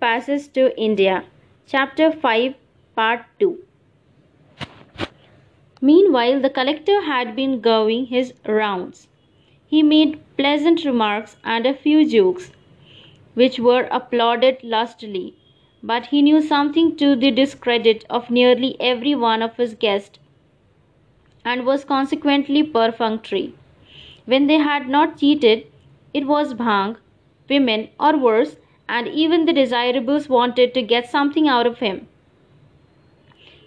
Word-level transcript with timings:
Passage 0.00 0.50
to 0.54 0.74
India. 0.80 1.24
Chapter 1.66 2.10
5, 2.10 2.54
Part 2.96 3.20
2. 3.38 3.58
Meanwhile, 5.82 6.40
the 6.40 6.48
collector 6.48 7.02
had 7.02 7.36
been 7.36 7.60
going 7.60 8.06
his 8.06 8.32
rounds. 8.46 9.08
He 9.66 9.82
made 9.82 10.18
pleasant 10.38 10.86
remarks 10.86 11.36
and 11.44 11.66
a 11.66 11.74
few 11.74 12.08
jokes, 12.08 12.50
which 13.34 13.58
were 13.60 13.88
applauded 13.90 14.64
lustily, 14.64 15.34
but 15.82 16.06
he 16.06 16.22
knew 16.22 16.40
something 16.40 16.96
to 16.96 17.14
the 17.14 17.30
discredit 17.30 18.06
of 18.08 18.30
nearly 18.30 18.80
every 18.80 19.14
one 19.14 19.42
of 19.42 19.58
his 19.58 19.74
guests, 19.74 20.18
and 21.44 21.66
was 21.66 21.84
consequently 21.84 22.62
perfunctory. 22.62 23.52
When 24.24 24.46
they 24.46 24.60
had 24.70 24.88
not 24.88 25.18
cheated, 25.18 25.66
it 26.14 26.26
was 26.26 26.54
bhang, 26.54 26.96
women, 27.50 27.90
or 28.00 28.16
worse, 28.16 28.56
and 28.98 29.06
even 29.24 29.44
the 29.46 29.52
desirables 29.52 30.28
wanted 30.28 30.74
to 30.74 30.82
get 30.92 31.08
something 31.08 31.48
out 31.56 31.66
of 31.66 31.78
him. 31.78 32.08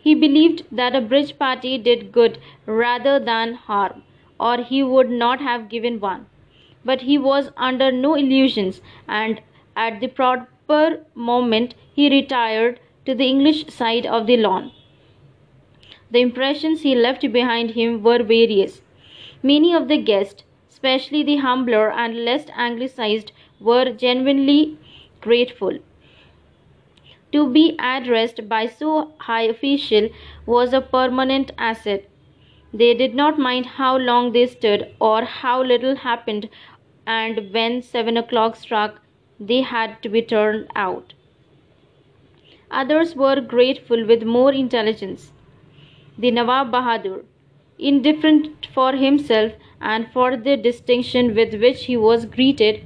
He 0.05 0.13
believed 0.13 0.63
that 0.79 0.97
a 0.97 1.01
bridge 1.01 1.37
party 1.39 1.77
did 1.77 2.11
good 2.11 2.37
rather 2.65 3.19
than 3.19 3.53
harm, 3.53 4.03
or 4.37 4.57
he 4.57 4.83
would 4.83 5.09
not 5.09 5.39
have 5.39 5.69
given 5.69 6.01
one. 6.01 6.25
But 6.83 7.01
he 7.01 7.17
was 7.17 7.51
under 7.55 7.89
no 7.89 8.15
illusions, 8.15 8.81
and 9.07 9.41
at 9.77 10.01
the 10.01 10.09
proper 10.09 11.05
moment 11.15 11.75
he 11.95 12.09
retired 12.09 12.81
to 13.05 13.15
the 13.15 13.25
English 13.25 13.67
side 13.67 14.05
of 14.05 14.27
the 14.27 14.35
lawn. 14.35 14.71
The 16.11 16.19
impressions 16.19 16.81
he 16.81 16.95
left 16.95 17.31
behind 17.31 17.71
him 17.71 18.03
were 18.03 18.21
various. 18.23 18.81
Many 19.41 19.73
of 19.73 19.87
the 19.87 19.97
guests, 19.97 20.43
especially 20.69 21.23
the 21.23 21.37
humbler 21.37 21.89
and 21.91 22.25
less 22.25 22.47
anglicized, 22.55 23.31
were 23.59 23.91
genuinely 23.91 24.77
grateful. 25.23 25.79
To 27.33 27.49
be 27.49 27.75
addressed 27.79 28.47
by 28.47 28.67
so 28.67 29.11
high 29.17 29.41
official 29.41 30.09
was 30.45 30.71
a 30.73 30.81
permanent 30.81 31.51
asset. 31.57 32.09
They 32.73 32.93
did 32.93 33.15
not 33.15 33.39
mind 33.39 33.65
how 33.65 33.97
long 33.97 34.31
they 34.31 34.45
stood 34.47 34.93
or 34.99 35.23
how 35.25 35.63
little 35.63 35.95
happened, 35.95 36.49
and 37.07 37.51
when 37.53 37.81
seven 37.81 38.17
o'clock 38.17 38.55
struck, 38.55 39.01
they 39.39 39.61
had 39.61 40.01
to 40.03 40.09
be 40.09 40.21
turned 40.21 40.67
out. 40.75 41.13
Others 42.71 43.15
were 43.15 43.41
grateful 43.41 44.05
with 44.05 44.23
more 44.23 44.51
intelligence. 44.51 45.31
The 46.17 46.31
Nawab 46.31 46.71
Bahadur, 46.71 47.23
indifferent 47.79 48.67
for 48.73 48.93
himself 48.93 49.53
and 49.81 50.11
for 50.11 50.37
the 50.37 50.57
distinction 50.57 51.35
with 51.35 51.53
which 51.61 51.85
he 51.85 51.97
was 51.97 52.25
greeted, 52.25 52.85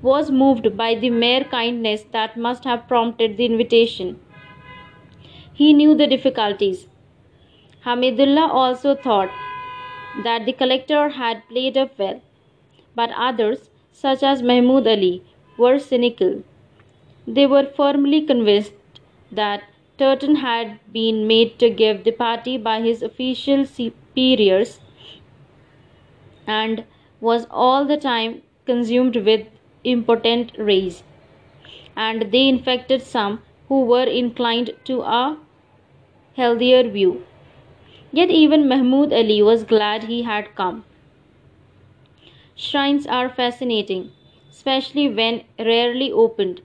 was 0.00 0.30
moved 0.30 0.76
by 0.76 0.94
the 0.94 1.10
mere 1.10 1.44
kindness 1.44 2.04
that 2.12 2.36
must 2.36 2.64
have 2.64 2.86
prompted 2.86 3.36
the 3.36 3.44
invitation. 3.44 4.20
He 5.52 5.72
knew 5.72 5.94
the 5.94 6.06
difficulties. 6.06 6.86
Hamidullah 7.84 8.48
also 8.48 8.94
thought 8.94 9.30
that 10.22 10.46
the 10.46 10.52
collector 10.52 11.08
had 11.08 11.42
played 11.48 11.76
up 11.76 11.98
well, 11.98 12.20
but 12.94 13.10
others, 13.16 13.70
such 13.92 14.22
as 14.22 14.42
Mahmoud 14.42 14.86
Ali, 14.86 15.22
were 15.56 15.78
cynical. 15.78 16.44
They 17.26 17.46
were 17.46 17.64
firmly 17.64 18.22
convinced 18.22 18.72
that 19.32 19.64
Turton 19.98 20.36
had 20.36 20.78
been 20.92 21.26
made 21.26 21.58
to 21.58 21.70
give 21.70 22.04
the 22.04 22.12
party 22.12 22.56
by 22.56 22.80
his 22.80 23.02
official 23.02 23.66
superiors 23.66 24.80
and 26.46 26.84
was 27.20 27.46
all 27.50 27.84
the 27.84 27.96
time 27.96 28.42
consumed 28.64 29.16
with 29.16 29.46
impotent 29.92 30.52
rage, 30.58 31.02
and 31.96 32.32
they 32.32 32.48
infected 32.48 33.02
some 33.02 33.42
who 33.68 33.82
were 33.82 34.04
inclined 34.04 34.74
to 34.84 35.02
a 35.02 35.38
healthier 36.36 36.88
view. 36.88 37.24
Yet 38.12 38.30
even 38.30 38.68
Mahmoud 38.68 39.12
Ali 39.12 39.42
was 39.42 39.64
glad 39.64 40.04
he 40.04 40.22
had 40.22 40.54
come. 40.54 40.84
Shrines 42.54 43.06
are 43.06 43.30
fascinating, 43.30 44.12
especially 44.50 45.08
when 45.08 45.44
rarely 45.58 46.12
opened, 46.12 46.60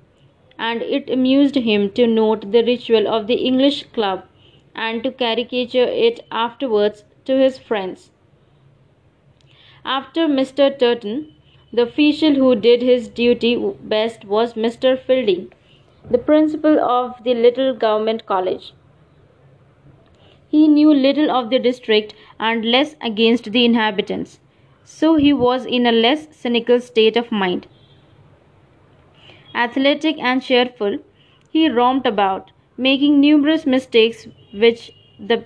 and 0.60 0.82
it 0.82 1.10
amused 1.10 1.56
him 1.56 1.90
to 1.92 2.06
note 2.06 2.52
the 2.52 2.64
ritual 2.66 3.08
of 3.08 3.28
the 3.28 3.36
English 3.36 3.84
club 3.94 4.26
and 4.76 5.02
to 5.04 5.12
caricature 5.12 5.86
it 5.88 6.26
afterwards 6.32 7.06
to 7.24 7.38
his 7.38 7.58
friends. 7.58 8.12
After 9.86 10.28
Mr. 10.28 10.72
Turton, 10.72 11.36
the 11.74 11.82
official 11.82 12.36
who 12.36 12.56
did 12.56 12.84
his 12.84 13.10
duty 13.10 13.56
best 13.82 14.26
was 14.26 14.54
Mr. 14.54 14.98
Fielding, 14.98 15.52
the 16.10 16.20
principal 16.20 16.80
of 16.80 17.24
the 17.24 17.34
little 17.34 17.74
government 17.74 18.28
college. 18.28 18.74
He 20.50 20.68
knew 20.68 20.94
little 20.94 21.32
of 21.32 21.50
the 21.50 21.58
district 21.58 22.14
and 22.40 22.64
less 22.64 22.96
against 23.02 23.52
the 23.52 23.66
inhabitants, 23.66 24.40
so 24.84 25.16
he 25.16 25.34
was 25.34 25.66
in 25.66 25.88
a 25.88 25.92
less 25.92 26.28
cynical 26.30 26.80
state 26.80 27.18
of 27.18 27.32
mind. 27.32 27.66
Athletic 29.56 30.20
and 30.20 30.44
cheerful, 30.44 31.00
he 31.50 31.70
roamed 31.70 32.06
about, 32.06 32.52
making 32.78 33.20
numerous 33.20 33.66
mistakes 33.66 34.28
which 34.54 34.92
the 35.20 35.44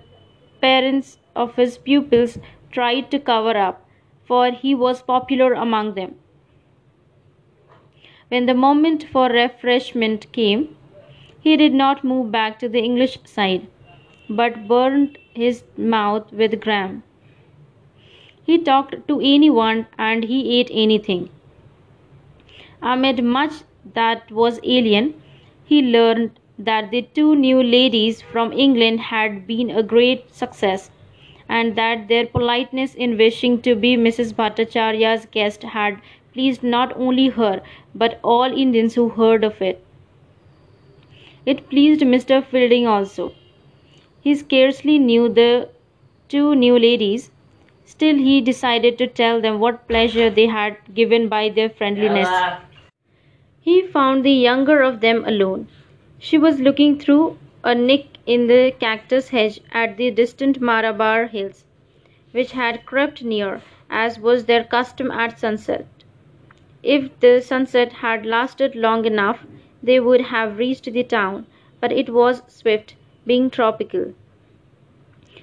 parents 0.62 1.20
of 1.36 1.56
his 1.56 1.78
pupils 1.78 2.38
tried 2.70 3.10
to 3.12 3.20
cover 3.20 3.58
up 3.58 3.87
for 4.28 4.52
he 4.52 4.76
was 4.76 5.02
popular 5.02 5.54
among 5.54 5.94
them. 5.96 6.16
When 8.30 8.46
the 8.46 8.54
moment 8.54 9.04
for 9.12 9.30
refreshment 9.30 10.32
came, 10.34 10.76
he 11.40 11.56
did 11.56 11.74
not 11.74 12.04
move 12.04 12.32
back 12.32 12.60
to 12.60 12.70
the 12.70 12.80
English 12.80 13.20
side, 13.24 13.68
but 14.30 14.68
burned 14.68 15.18
his 15.34 15.64
mouth 15.78 16.32
with 16.34 16.60
gram. 16.60 17.04
He 18.44 18.58
talked 18.58 19.08
to 19.08 19.20
anyone 19.22 19.88
and 19.98 20.24
he 20.24 20.60
ate 20.60 20.70
anything. 20.74 21.30
Amid 22.82 23.24
much 23.24 23.54
that 23.94 24.32
was 24.32 24.60
alien, 24.64 25.14
he 25.66 25.82
learned 25.82 26.40
that 26.60 26.92
the 26.92 27.04
two 27.04 27.36
new 27.36 27.62
ladies 27.64 28.22
from 28.22 28.52
England 28.52 29.00
had 29.00 29.48
been 29.48 29.70
a 29.70 29.84
great 29.84 30.34
success 30.34 30.90
and 31.50 31.76
that 31.76 32.08
their 32.08 32.26
politeness 32.26 32.96
in 32.96 33.18
wishing 33.18 33.62
to 33.62 33.76
be 33.76 33.96
Mrs. 33.98 34.34
Bhattacharya's 34.34 35.26
guest 35.26 35.64
had 35.64 36.02
pleased 36.34 36.64
not 36.64 36.96
only 36.98 37.28
her 37.28 37.62
but 37.96 38.20
all 38.24 38.44
Indians 38.44 38.96
who 38.96 39.10
heard 39.10 39.44
of 39.44 39.62
it. 39.62 39.84
It 41.46 41.70
pleased 41.70 42.02
Mr. 42.02 42.44
Fielding 42.44 42.86
also. 42.86 43.34
He 44.22 44.36
scarcely 44.36 45.00
knew 45.00 45.30
the 45.30 45.70
two 46.30 46.54
new 46.56 46.78
ladies, 46.78 47.32
still 47.86 48.16
he 48.18 48.42
decided 48.42 48.98
to 48.98 49.08
tell 49.08 49.42
them 49.42 49.60
what 49.60 49.88
pleasure 49.88 50.30
they 50.30 50.48
had 50.48 50.78
given 50.94 51.28
by 51.30 51.50
their 51.50 51.70
friendliness. 51.70 52.30
He 53.62 53.84
found 53.84 54.26
the 54.26 54.32
younger 54.32 54.82
of 54.82 55.00
them 55.02 55.24
alone. 55.24 55.68
She 56.18 56.40
was 56.40 56.60
looking 56.60 56.98
through 56.98 57.38
a 57.64 57.76
nick 57.76 58.17
in 58.28 58.48
the 58.48 58.74
cactus 58.78 59.30
hedge 59.30 59.62
at 59.72 59.96
the 59.96 60.12
distant 60.12 60.60
Marabar 60.60 61.28
hills, 61.30 61.64
which 62.34 62.52
had 62.52 62.86
crept 62.86 63.24
near, 63.24 63.62
as 63.90 64.20
was 64.20 64.46
their 64.46 64.66
custom 64.66 65.10
at 65.12 65.40
sunset. 65.40 65.88
If 66.84 67.18
the 67.22 67.40
sunset 67.40 67.94
had 67.94 68.26
lasted 68.26 68.76
long 68.76 69.06
enough, 69.06 69.46
they 69.82 70.00
would 70.02 70.22
have 70.22 70.58
reached 70.58 70.92
the 70.92 71.04
town, 71.04 71.46
but 71.80 71.94
it 71.94 72.10
was 72.10 72.42
swift, 72.48 72.96
being 73.26 73.50
tropical. 73.50 74.14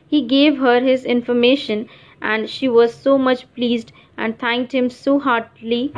He 0.07 0.21
gave 0.21 0.59
her 0.59 0.81
his 0.81 1.07
information, 1.07 1.89
and 2.21 2.51
she 2.51 2.69
was 2.69 2.95
so 2.95 3.17
much 3.17 3.53
pleased 3.55 3.93
and 4.17 4.39
thanked 4.39 4.73
him 4.73 4.91
so 4.91 5.19
heartily 5.19 5.93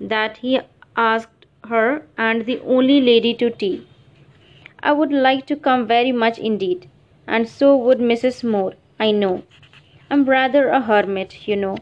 that 0.00 0.38
he 0.38 0.60
asked 0.96 1.46
her 1.68 2.06
and 2.16 2.46
the 2.46 2.60
only 2.60 3.00
lady 3.02 3.34
to 3.34 3.50
tea. 3.50 3.86
I 4.86 4.92
would 4.92 5.10
like 5.10 5.46
to 5.46 5.56
come 5.56 5.88
very 5.88 6.12
much 6.12 6.38
indeed, 6.38 6.88
and 7.26 7.48
so 7.48 7.76
would 7.76 7.98
Mrs. 7.98 8.44
Moore, 8.48 8.74
I 9.00 9.10
know. 9.10 9.42
I'm 10.08 10.26
rather 10.26 10.68
a 10.68 10.80
hermit, 10.80 11.48
you 11.48 11.56
know. 11.56 11.78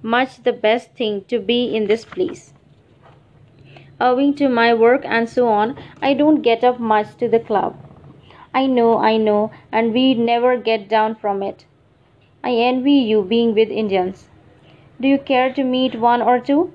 Much 0.00 0.42
the 0.42 0.54
best 0.54 0.92
thing 0.92 1.24
to 1.28 1.38
be 1.38 1.76
in 1.76 1.86
this 1.86 2.06
place. 2.06 2.54
Owing 4.00 4.32
to 4.36 4.48
my 4.48 4.72
work 4.72 5.02
and 5.04 5.28
so 5.28 5.48
on, 5.48 5.76
I 6.00 6.14
don't 6.14 6.40
get 6.40 6.64
up 6.64 6.80
much 6.80 7.14
to 7.18 7.28
the 7.28 7.40
club. 7.40 7.76
I 8.54 8.68
know, 8.68 8.96
I 8.96 9.18
know, 9.18 9.50
and 9.70 9.92
we 9.92 10.14
never 10.14 10.56
get 10.56 10.88
down 10.88 11.16
from 11.16 11.42
it. 11.42 11.66
I 12.42 12.52
envy 12.52 12.92
you 12.92 13.20
being 13.20 13.54
with 13.54 13.68
Indians. 13.68 14.30
Do 14.98 15.08
you 15.08 15.18
care 15.18 15.52
to 15.52 15.62
meet 15.62 16.00
one 16.00 16.22
or 16.22 16.40
two? 16.40 16.72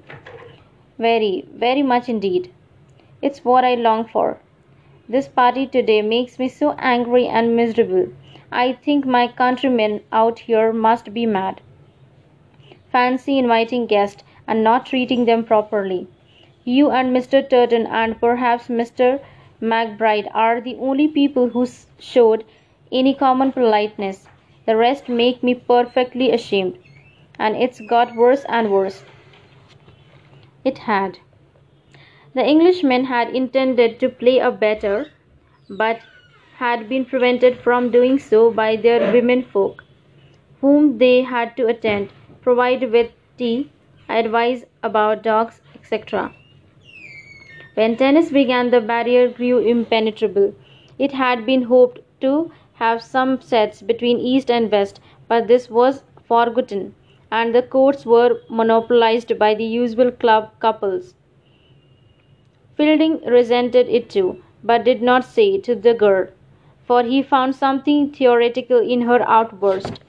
Very, 1.00 1.44
very 1.52 1.81
much 1.81 2.07
indeed. 2.07 2.54
It's 3.24 3.44
what 3.44 3.63
I 3.63 3.74
long 3.74 4.07
for. 4.07 4.40
This 5.12 5.28
party 5.28 5.66
today 5.66 6.04
makes 6.04 6.38
me 6.38 6.48
so 6.48 6.76
angry 6.78 7.26
and 7.26 7.56
miserable. 7.56 8.10
I 8.52 8.74
think 8.74 9.08
my 9.08 9.28
countrymen 9.28 10.02
out 10.12 10.38
here 10.38 10.72
must 10.72 11.16
be 11.16 11.26
mad. 11.26 11.62
Fancy 12.92 13.40
inviting 13.40 13.88
guests 13.88 14.24
and 14.48 14.64
not 14.64 14.86
treating 14.86 15.26
them 15.26 15.44
properly. 15.44 16.06
You 16.64 16.92
and 16.92 17.10
Mr. 17.16 17.42
Turton 17.50 17.88
and 17.88 18.20
perhaps 18.20 18.68
Mr. 18.68 19.20
McBride 19.60 20.30
are 20.32 20.62
the 20.62 20.76
only 20.76 21.08
people 21.08 21.50
who 21.50 21.66
showed 21.98 22.46
any 22.92 23.16
common 23.16 23.52
politeness. 23.52 24.28
The 24.68 24.78
rest 24.78 25.10
make 25.10 25.42
me 25.42 25.56
perfectly 25.56 26.32
ashamed. 26.32 26.78
And 27.40 27.56
it's 27.56 27.82
got 27.82 28.16
worse 28.16 28.46
and 28.48 28.72
worse. 28.72 29.04
It 30.64 30.78
had. 30.80 31.18
The 32.40 32.46
Englishmen 32.46 33.04
had 33.04 33.36
intended 33.36 34.00
to 34.00 34.08
play 34.08 34.40
a 34.40 34.50
better, 34.50 35.08
but 35.70 36.00
had 36.56 36.88
been 36.88 37.04
prevented 37.04 37.58
from 37.58 37.92
doing 37.92 38.18
so 38.18 38.50
by 38.50 38.78
their 38.78 39.12
womenfolk, 39.12 39.84
whom 40.62 41.00
they 41.00 41.24
had 41.24 41.58
to 41.58 41.68
attend, 41.68 42.14
provide 42.42 42.94
with 42.94 43.12
tea, 43.38 43.70
advise 44.08 44.66
about 44.82 45.22
dogs, 45.22 45.60
etc. 45.76 46.32
When 47.74 47.98
tennis 47.98 48.32
began, 48.32 48.70
the 48.70 48.80
barrier 48.80 49.28
grew 49.28 49.60
impenetrable. 49.60 50.56
It 50.98 51.12
had 51.12 51.46
been 51.46 51.64
hoped 51.64 52.00
to 52.22 52.54
have 52.76 53.02
some 53.04 53.42
sets 53.42 53.82
between 53.82 54.18
East 54.18 54.50
and 54.50 54.72
West, 54.72 55.02
but 55.28 55.50
this 55.50 55.70
was 55.70 56.06
forgotten, 56.24 56.96
and 57.30 57.54
the 57.54 57.64
courts 57.64 58.06
were 58.06 58.40
monopolized 58.50 59.38
by 59.38 59.56
the 59.56 59.66
usual 59.66 60.10
club 60.10 60.52
couples. 60.62 61.16
Fielding 62.80 63.20
resented 63.26 63.90
it 63.90 64.10
too, 64.10 64.42
but 64.64 64.86
did 64.86 65.02
not 65.02 65.26
say 65.26 65.58
to 65.60 65.76
the 65.76 65.94
girl, 65.94 66.28
for 66.86 67.04
he 67.04 67.22
found 67.22 67.54
something 67.54 68.10
theoretical 68.10 68.80
in 68.80 69.02
her 69.02 69.22
outburst. 69.30 70.00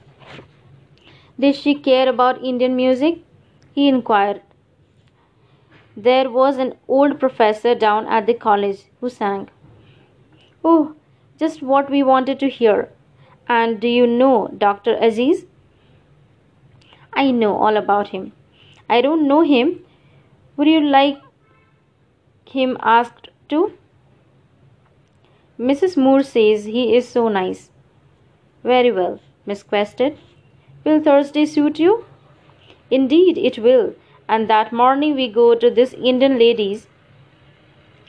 Did 1.37 1.55
she 1.55 1.75
care 1.75 2.07
about 2.07 2.41
Indian 2.41 2.77
music? 2.77 3.17
he 3.73 3.89
inquired. 3.89 4.41
There 5.97 6.29
was 6.29 6.57
an 6.57 6.75
old 6.87 7.19
professor 7.19 7.75
down 7.75 8.07
at 8.07 8.25
the 8.25 8.33
college 8.33 8.85
who 9.01 9.09
sang. 9.09 9.49
Oh, 10.63 10.95
just 11.37 11.61
what 11.61 11.89
we 11.89 12.01
wanted 12.03 12.39
to 12.39 12.47
hear. 12.47 12.87
And 13.49 13.81
do 13.81 13.89
you 13.89 14.07
know 14.07 14.47
Dr. 14.57 14.95
Aziz? 14.95 15.45
I 17.11 17.31
know 17.31 17.53
all 17.57 17.75
about 17.75 18.15
him. 18.15 18.31
I 18.89 19.01
don't 19.01 19.27
know 19.27 19.41
him. 19.41 19.83
Would 20.55 20.69
you 20.69 20.79
like 20.79 21.19
him 22.45 22.77
asked 22.81 23.29
to? 23.49 23.73
Mrs. 25.59 25.95
Moore 25.95 26.23
says 26.23 26.65
he 26.65 26.95
is 26.95 27.07
so 27.07 27.27
nice. 27.27 27.69
Very 28.63 28.91
well, 28.91 29.19
Miss 29.45 29.63
Quested. 29.63 30.17
Will 30.83 31.01
Thursday 31.01 31.45
suit 31.45 31.79
you? 31.79 32.05
Indeed, 32.89 33.37
it 33.37 33.59
will. 33.59 33.93
And 34.27 34.49
that 34.49 34.73
morning 34.73 35.15
we 35.15 35.27
go 35.27 35.55
to 35.55 35.69
this 35.69 35.93
Indian 35.93 36.39
lady's. 36.39 36.87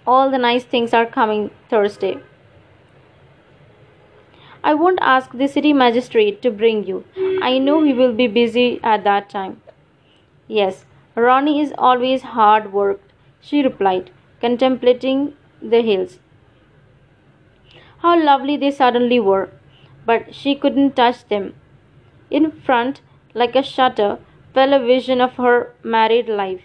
All 0.06 0.31
the 0.31 0.38
nice 0.38 0.64
things 0.64 0.94
are 0.94 1.06
coming 1.06 1.50
Thursday. 1.69 2.19
I 4.64 4.75
won't 4.75 5.00
ask 5.02 5.32
the 5.32 5.49
city 5.49 5.73
magistrate 5.73 6.40
to 6.43 6.50
bring 6.50 6.85
you. 6.85 7.05
I 7.43 7.58
know 7.58 7.82
he 7.82 7.93
will 7.93 8.12
be 8.12 8.28
busy 8.28 8.81
at 8.82 9.02
that 9.05 9.28
time. 9.28 9.61
Yes, 10.46 10.85
Ronnie 11.17 11.61
is 11.61 11.75
always 11.76 12.23
hard 12.23 12.73
worked, 12.73 13.12
she 13.40 13.62
replied, 13.62 14.11
contemplating 14.43 15.35
the 15.62 15.81
hills. 15.83 16.19
How 18.00 18.12
lovely 18.23 18.56
they 18.56 18.71
suddenly 18.71 19.21
were, 19.21 19.49
but 20.05 20.35
she 20.35 20.55
couldn't 20.55 20.97
touch 20.97 21.27
them. 21.29 21.55
In 22.31 22.50
front, 22.50 23.00
like 23.35 23.56
a 23.56 23.62
shutter, 23.62 24.19
fell 24.53 24.75
a 24.75 24.85
vision 24.85 25.21
of 25.21 25.37
her 25.37 25.75
married 25.83 26.29
life. 26.29 26.62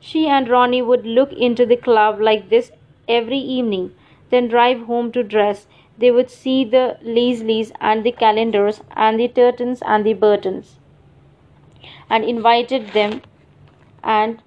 She 0.00 0.26
and 0.26 0.48
Ronnie 0.48 0.82
would 0.82 1.06
look 1.06 1.32
into 1.32 1.64
the 1.64 1.76
club 1.88 2.20
like 2.20 2.48
this 2.50 2.72
every 3.08 3.38
evening, 3.38 3.94
then 4.30 4.48
drive 4.48 4.82
home 4.82 5.12
to 5.12 5.22
dress. 5.22 5.66
They 5.96 6.10
would 6.10 6.30
see 6.30 6.64
the 6.64 6.98
Leslies 7.02 7.72
and 7.80 8.04
the 8.04 8.12
Callenders 8.12 8.82
and 8.96 9.20
the 9.20 9.28
Turtons 9.28 9.82
and 9.86 10.04
the 10.04 10.14
Burtons 10.14 10.78
and 12.10 12.24
invited 12.24 12.88
them 12.92 13.22
and 14.02 14.42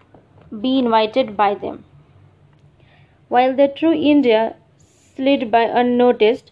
be 0.62 0.78
invited 0.80 1.36
by 1.38 1.54
them. 1.56 1.84
While 3.27 3.56
the 3.56 3.68
true 3.68 3.94
India 3.94 4.56
slid 5.16 5.50
by 5.50 5.63
unnoticed, 5.63 6.51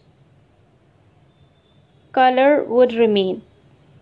color 2.12 2.64
would 2.64 2.94
remain. 2.94 3.44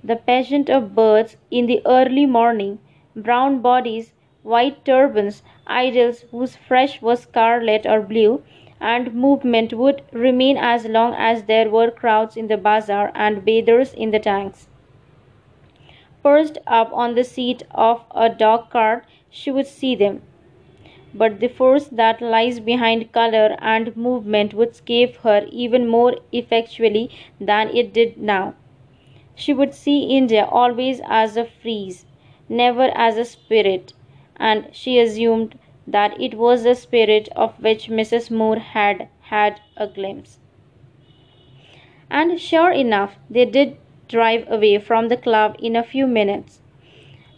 The 0.03 0.15
pageant 0.15 0.69
of 0.69 0.95
birds 0.95 1.35
in 1.50 1.65
the 1.65 1.81
early 1.85 2.25
morning, 2.25 2.79
brown 3.15 3.59
bodies, 3.62 4.13
white 4.44 4.85
turbans, 4.85 5.44
idols 5.68 6.21
whose 6.31 6.56
flesh 6.56 7.01
was 7.01 7.21
scarlet 7.23 7.85
or 7.85 8.00
blue, 8.01 8.41
and 8.79 9.13
movement 9.13 9.74
would 9.74 10.01
remain 10.13 10.57
as 10.57 10.85
long 10.85 11.13
as 11.13 11.44
there 11.44 11.69
were 11.69 11.91
crowds 11.91 12.38
in 12.38 12.47
the 12.47 12.57
bazaar 12.57 13.12
and 13.13 13.44
bathers 13.44 13.94
in 13.94 14.12
the 14.12 14.19
tanks. 14.19 14.69
Perched 16.24 16.57
up 16.65 16.89
on 16.94 17.15
the 17.15 17.24
seat 17.25 17.63
of 17.71 18.06
a 18.12 18.29
dog 18.29 18.69
cart, 18.69 19.06
she 19.29 19.51
would 19.51 19.67
see 19.67 19.94
them 19.94 20.21
but 21.13 21.40
the 21.40 21.48
force 21.48 21.88
that 21.88 22.22
lies 22.22 22.60
behind 22.60 23.12
color 23.12 23.56
and 23.60 23.96
movement 23.98 24.54
would 24.54 24.69
escape 24.69 25.16
her 25.18 25.46
even 25.52 25.88
more 25.88 26.16
effectually 26.31 27.10
than 27.40 27.69
it 27.75 27.94
did 27.94 28.18
now. 28.18 28.54
She 29.36 29.54
would 29.54 29.74
see 29.74 30.04
India 30.16 30.46
always 30.46 31.02
as 31.06 31.38
a 31.38 31.46
frieze, 31.46 32.06
never 32.48 32.92
as 32.96 33.18
a 33.18 33.25
spirit, 33.25 33.94
and 34.38 34.69
she 34.72 35.00
assumed 35.00 35.58
that 35.88 36.19
it 36.22 36.36
was 36.36 36.63
the 36.63 36.75
spirit 36.75 37.30
of 37.36 37.62
which 37.62 37.90
Mrs. 37.90 38.30
Moore 38.31 38.60
had 38.60 39.08
had 39.22 39.62
a 39.75 39.88
glimpse. 39.88 40.40
And 42.10 42.40
sure 42.40 42.72
enough, 42.72 43.16
they 43.30 43.46
did 43.46 43.78
drive 44.08 44.46
away 44.52 44.78
from 44.78 45.08
the 45.08 45.18
club 45.18 45.56
in 45.60 45.75
a 45.75 45.84
few 45.84 46.06
minutes, 46.06 46.62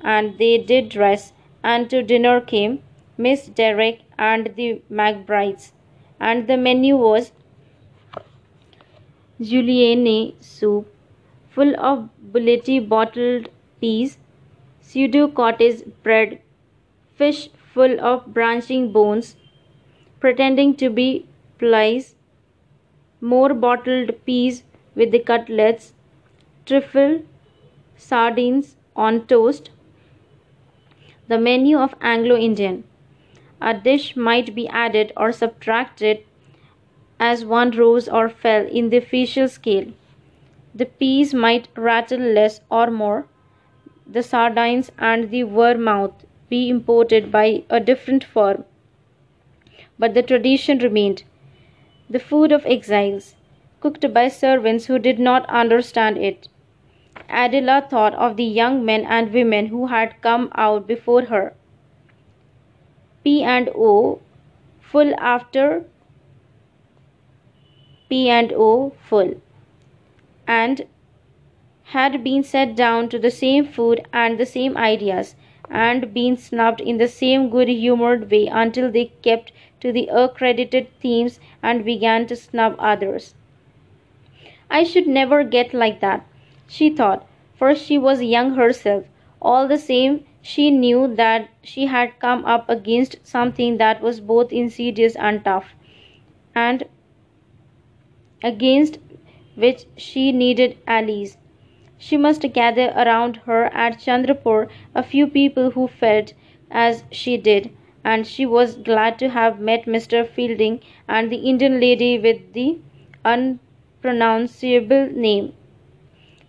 and 0.01 0.37
they 0.37 0.57
did 0.57 0.89
dress, 0.89 1.33
and 1.63 1.89
to 1.89 2.01
dinner 2.01 2.41
came 2.41 2.81
Miss 3.17 3.47
Derek 3.47 4.01
and 4.17 4.55
the 4.55 4.81
McBrides, 4.91 5.71
and 6.19 6.47
the 6.47 6.57
menu 6.57 6.97
was 6.97 7.31
julienne 9.39 10.33
soup 10.39 10.87
full 11.49 11.75
of 11.79 12.09
bullety 12.31 12.79
bottled 12.79 13.49
peas, 13.79 14.17
pseudo 14.81 15.27
cottage 15.27 15.83
bread, 16.01 16.41
fish 17.15 17.49
full 17.73 17.99
of 18.01 18.33
branching 18.33 18.91
bones, 18.91 19.35
pretending 20.19 20.75
to 20.75 20.89
be 20.89 21.27
flies, 21.59 22.15
more 23.21 23.53
bottled 23.53 24.11
peas 24.25 24.63
with 24.95 25.11
the 25.11 25.19
cutlets, 25.19 25.93
trifle, 26.65 27.21
sardines 27.95 28.75
on 28.95 29.27
toast, 29.27 29.69
the 31.27 31.37
menu 31.37 31.77
of 31.77 31.93
Anglo 32.01 32.35
Indian 32.35 32.83
a 33.63 33.73
dish 33.73 34.15
might 34.17 34.53
be 34.53 34.67
added 34.67 35.13
or 35.15 35.31
subtracted 35.31 36.23
as 37.17 37.45
one 37.45 37.71
rose 37.71 38.09
or 38.09 38.27
fell 38.27 38.65
in 38.67 38.89
the 38.89 38.97
official 38.97 39.47
scale. 39.47 39.93
The 40.75 40.85
peas 40.85 41.33
might 41.33 41.69
rattle 41.77 42.19
less 42.19 42.59
or 42.69 42.91
more. 42.91 43.25
The 44.05 44.21
sardines 44.21 44.91
and 44.99 45.31
the 45.31 45.43
vermouth 45.43 46.25
be 46.49 46.69
imported 46.69 47.31
by 47.31 47.63
a 47.69 47.79
different 47.79 48.25
firm. 48.25 48.65
But 49.97 50.13
the 50.13 50.23
tradition 50.23 50.79
remained. 50.79 51.23
The 52.09 52.19
food 52.19 52.51
of 52.51 52.65
exiles, 52.65 53.35
cooked 53.79 54.13
by 54.13 54.27
servants 54.27 54.87
who 54.87 54.99
did 54.99 55.19
not 55.19 55.49
understand 55.49 56.17
it. 56.17 56.49
Adela 57.29 57.87
thought 57.89 58.13
of 58.15 58.35
the 58.35 58.43
young 58.43 58.83
men 58.83 59.05
and 59.05 59.31
women 59.31 59.67
who 59.67 59.87
had 59.87 60.21
come 60.21 60.49
out 60.53 60.85
before 60.85 61.25
her 61.25 61.53
P 63.23 63.43
and 63.43 63.69
O 63.69 64.19
full 64.81 65.13
after 65.19 65.85
P 68.09 68.29
and 68.29 68.53
O 68.53 68.91
full 69.09 69.41
and 70.47 70.85
had 71.85 72.23
been 72.23 72.43
set 72.43 72.75
down 72.75 73.09
to 73.09 73.19
the 73.19 73.31
same 73.31 73.65
food 73.65 74.05
and 74.13 74.37
the 74.37 74.45
same 74.45 74.77
ideas 74.77 75.35
and 75.69 76.13
been 76.13 76.37
snubbed 76.37 76.81
in 76.81 76.97
the 76.97 77.07
same 77.07 77.49
good 77.49 77.67
humored 77.67 78.29
way 78.31 78.47
until 78.47 78.91
they 78.91 79.11
kept 79.21 79.51
to 79.79 79.91
the 79.91 80.07
accredited 80.07 80.87
themes 80.99 81.39
and 81.61 81.85
began 81.85 82.27
to 82.27 82.35
snub 82.35 82.75
others. 82.79 83.35
I 84.69 84.83
should 84.83 85.07
never 85.07 85.43
get 85.43 85.73
like 85.73 85.99
that, 86.01 86.25
she 86.67 86.89
thought, 86.89 87.25
for 87.55 87.73
she 87.75 87.97
was 87.97 88.21
young 88.21 88.55
herself. 88.55 89.05
All 89.41 89.67
the 89.67 89.77
same, 89.77 90.25
she 90.43 90.69
knew 90.69 91.07
that 91.15 91.49
she 91.63 91.85
had 91.87 92.19
come 92.19 92.43
up 92.45 92.69
against 92.69 93.25
something 93.25 93.77
that 93.77 94.01
was 94.01 94.19
both 94.19 94.51
insidious 94.53 95.15
and 95.15 95.43
tough, 95.45 95.73
and 96.53 96.83
against 98.43 98.99
which 99.55 99.85
she 99.97 100.31
needed 100.33 100.77
allies. 100.85 101.37
She 101.97 102.17
must 102.17 102.41
gather 102.53 102.89
around 102.95 103.37
her 103.45 103.67
at 103.73 103.99
Chandrapore 103.99 104.67
a 104.93 105.01
few 105.01 105.27
people 105.27 105.71
who 105.71 105.87
felt 105.87 106.33
as 106.69 107.05
she 107.09 107.37
did, 107.37 107.71
and 108.03 108.27
she 108.27 108.45
was 108.45 108.75
glad 108.75 109.17
to 109.19 109.29
have 109.29 109.61
met 109.61 109.85
Mr. 109.85 110.27
Fielding 110.27 110.81
and 111.07 111.31
the 111.31 111.37
Indian 111.37 111.79
lady 111.79 112.19
with 112.19 112.51
the 112.51 112.79
unpronounceable 113.23 115.07
name. 115.09 115.53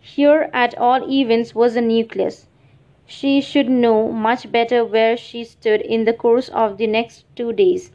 Here, 0.01 0.51
at 0.53 0.77
all 0.77 1.09
events, 1.09 1.55
was 1.55 1.77
a 1.77 1.81
nucleus. 1.81 2.49
She 3.07 3.41
should 3.41 3.69
know 3.71 4.13
much 4.13 4.53
better 4.53 4.85
where 4.85 5.17
she 5.17 5.45
stood 5.45 5.81
in 5.81 6.05
the 6.05 6.13
course 6.13 6.51
of 6.51 6.77
the 6.77 6.87
next 6.87 7.25
two 7.35 7.53
days. 7.53 7.93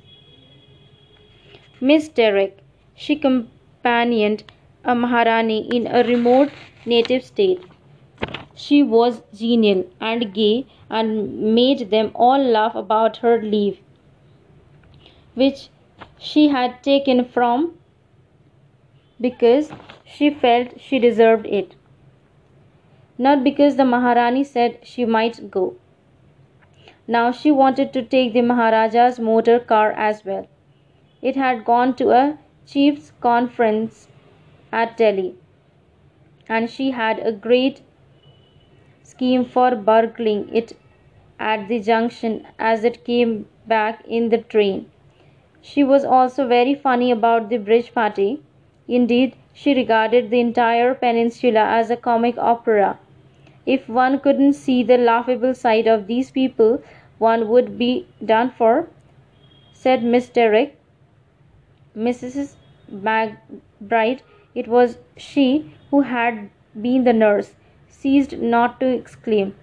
Miss 1.82 2.10
Derek, 2.10 2.60
she 2.96 3.16
companioned 3.16 4.44
a 4.86 4.94
Maharani 4.96 5.68
in 5.76 5.88
a 5.88 6.04
remote 6.04 6.52
native 6.86 7.24
state. 7.24 7.62
She 8.54 8.84
was 8.84 9.24
genial 9.34 9.86
and 10.00 10.34
gay 10.34 10.68
and 10.90 11.56
made 11.56 11.90
them 11.90 12.12
all 12.14 12.38
laugh 12.38 12.76
about 12.76 13.18
her 13.18 13.42
leave, 13.42 13.80
which 15.34 15.70
she 16.20 16.50
had 16.50 16.84
taken 16.84 17.26
from 17.26 17.78
because 19.22 19.72
she 20.06 20.30
felt 20.30 20.80
she 20.80 21.00
deserved 21.00 21.46
it, 21.46 21.76
not 23.20 23.44
because 23.44 23.76
the 23.76 23.86
Maharani 23.86 24.44
said 24.46 24.80
she 24.82 25.06
might 25.06 25.52
go. 25.52 25.76
Now 27.08 27.32
she 27.32 27.52
wanted 27.52 27.92
to 27.94 28.02
take 28.02 28.32
the 28.34 28.42
Maharaja's 28.42 29.20
motor 29.20 29.60
car 29.60 29.92
as 29.92 30.24
well. 30.24 30.48
It 31.22 31.36
had 31.36 31.66
gone 31.66 31.96
to 31.98 32.12
a 32.12 32.38
chief's 32.66 33.12
conference 33.20 34.08
at 34.72 34.96
Delhi, 34.96 35.36
and 36.48 36.70
she 36.70 36.92
had 36.92 37.20
a 37.20 37.34
great 37.34 37.82
scheme 39.04 39.44
for 39.44 39.76
burgling 39.76 40.48
it 40.56 40.72
at 41.40 41.68
the 41.68 41.80
junction 41.82 42.48
as 42.58 42.86
it 42.86 43.04
came 43.04 43.46
back 43.68 44.06
in 44.08 44.30
the 44.30 44.38
train. 44.38 44.90
She 45.62 45.84
was 45.84 46.06
also 46.06 46.48
very 46.48 46.74
funny 46.74 47.12
about 47.12 47.50
the 47.50 47.58
bridge 47.58 47.94
party. 47.94 48.42
Indeed, 48.88 49.36
she 49.54 49.74
regarded 49.76 50.30
the 50.30 50.40
entire 50.40 50.94
peninsula 50.94 51.66
as 51.66 51.92
a 51.92 51.98
comic 51.98 52.38
opera. 52.38 52.98
If 53.74 53.88
one 53.88 54.20
couldn't 54.20 54.54
see 54.54 54.82
the 54.82 54.98
laughable 54.98 55.54
side 55.54 55.86
of 55.86 56.08
these 56.08 56.32
people, 56.32 56.82
one 57.20 57.48
would 57.50 57.78
be 57.78 58.08
done 58.26 58.50
for, 58.50 58.88
said 59.74 60.04
Miss 60.04 60.28
Derek. 60.28 60.76
Mrs. 61.96 62.56
McBride, 62.92 64.22
it 64.56 64.68
was 64.68 64.98
she 65.18 65.76
who 65.92 66.02
had 66.02 66.50
been 66.82 67.04
the 67.04 67.14
nurse, 67.14 67.54
ceased 67.88 68.36
not 68.38 68.80
to 68.80 68.88
exclaim, 68.88 69.54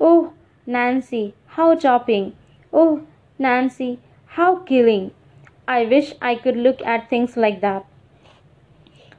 Oh, 0.00 0.32
Nancy, 0.64 1.34
how 1.58 1.74
chopping! 1.74 2.36
Oh, 2.72 3.04
Nancy, 3.36 3.98
how 4.38 4.56
killing! 4.56 5.10
I 5.66 5.84
wish 5.86 6.14
I 6.22 6.36
could 6.36 6.56
look 6.56 6.80
at 6.82 7.10
things 7.10 7.36
like 7.36 7.60
that. 7.62 7.84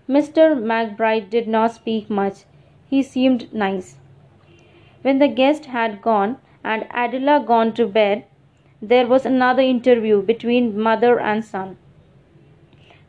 Mr. 0.08 0.56
McBride 0.74 1.30
did 1.30 1.50
not 1.50 1.74
speak 1.74 2.10
much. 2.10 2.46
He 2.90 3.04
seemed 3.04 3.54
nice. 3.54 3.98
When 5.08 5.20
the 5.20 5.30
guest 5.30 5.68
had 5.68 6.02
gone 6.02 6.36
and 6.66 6.86
Adela 6.94 7.40
gone 7.40 7.72
to 7.76 7.88
bed, 7.88 8.26
there 8.82 9.08
was 9.08 9.26
another 9.26 9.62
interview 9.62 10.22
between 10.22 10.78
mother 10.78 11.18
and 11.18 11.46
son. 11.46 11.78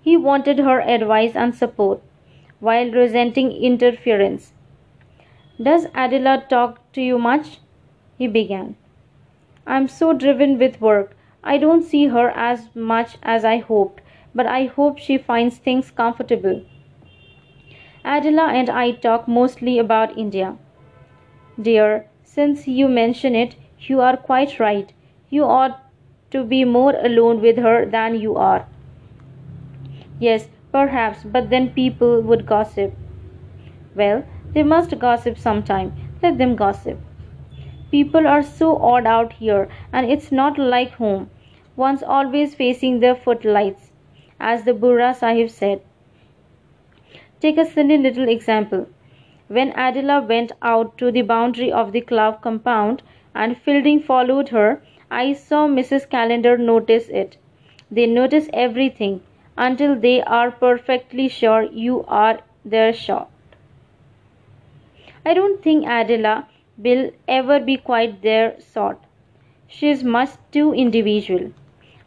He 0.01 0.17
wanted 0.17 0.61
her 0.61 0.81
advice 0.81 1.35
and 1.35 1.53
support, 1.53 2.01
while 2.61 2.93
resenting 2.93 3.51
interference. 3.51 4.53
Does 5.61 5.89
Adela 5.93 6.45
talk 6.49 6.79
to 6.93 7.03
you 7.03 7.19
much? 7.19 7.59
He 8.17 8.29
began. 8.29 8.77
I'm 9.67 9.89
so 9.89 10.13
driven 10.13 10.57
with 10.57 10.81
work. 10.81 11.17
I 11.43 11.59
don't 11.59 11.83
see 11.83 12.07
her 12.07 12.31
as 12.31 12.69
much 12.77 13.19
as 13.25 13.45
I 13.45 13.57
hoped, 13.57 14.03
but 14.33 14.47
I 14.47 14.67
hope 14.67 14.99
she 14.99 15.19
finds 15.19 15.59
things 15.59 15.91
comfortable. 15.91 16.63
Adela 18.05 18.53
and 18.53 18.71
I 18.71 18.93
talk 18.93 19.27
mostly 19.27 19.81
about 19.81 20.17
India. 20.17 20.59
Dear, 21.61 22.07
since 22.23 22.69
you 22.69 22.87
mention 22.87 23.35
it, 23.35 23.57
you 23.81 24.01
are 24.01 24.17
quite 24.17 24.61
right. 24.61 24.93
You 25.29 25.43
ought 25.45 25.81
to 26.31 26.45
be 26.45 26.65
more 26.65 26.95
alone 27.05 27.41
with 27.41 27.57
her 27.59 27.85
than 27.85 28.21
you 28.21 28.37
are. 28.37 28.67
Yes, 30.21 30.49
perhaps, 30.71 31.25
but 31.25 31.51
then 31.51 31.71
people 31.71 32.21
would 32.23 32.47
gossip. 32.47 32.95
Well, 33.97 34.25
they 34.53 34.63
must 34.63 34.99
gossip 35.01 35.37
sometime. 35.37 35.93
Let 36.23 36.39
them 36.39 36.55
gossip. 36.55 37.01
People 37.91 38.29
are 38.29 38.43
so 38.43 38.77
odd 38.77 39.07
out 39.07 39.33
here, 39.33 39.69
and 39.93 40.09
it's 40.09 40.31
not 40.31 40.59
like 40.59 40.93
home. 40.93 41.29
One's 41.75 42.05
always 42.05 42.55
facing 42.55 43.01
the 43.01 43.15
footlights, 43.15 43.91
as 44.39 44.65
the 44.65 44.75
Burra 44.75 45.13
Sahib 45.15 45.51
said. 45.51 45.81
Take 47.41 47.59
a 47.59 47.65
silly 47.65 47.99
little 47.99 48.29
example. 48.29 48.87
When 49.49 49.73
Adela 49.77 50.21
went 50.21 50.53
out 50.61 50.99
to 50.99 51.11
the 51.11 51.23
boundary 51.23 51.73
of 51.73 51.93
the 51.93 52.03
club 52.03 52.43
compound 52.43 53.03
and 53.35 53.57
Fielding 53.57 54.01
followed 54.01 54.51
her, 54.51 54.83
I 55.11 55.33
saw 55.33 55.67
Mrs. 55.67 56.09
Callender 56.09 56.59
notice 56.59 57.09
it. 57.09 57.39
They 57.91 58.07
notice 58.07 58.51
everything 58.53 59.23
until 59.57 59.97
they 59.97 60.23
are 60.23 60.51
perfectly 60.51 61.29
sure 61.29 61.63
you 61.63 62.05
are 62.07 62.41
their 62.63 62.93
shot. 62.93 63.31
I 65.25 65.33
don't 65.35 65.63
think 65.63 65.87
Adela 65.87 66.47
will 66.77 67.11
ever 67.27 67.59
be 67.59 67.79
quite 67.79 68.21
their 68.23 68.61
sort. 68.61 68.99
She 69.67 69.89
is 69.89 70.05
much 70.05 70.31
too 70.53 70.75
individual. 70.75 71.53